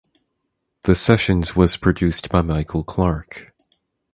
[0.85, 3.53] The sessions was produced by Michael Clark.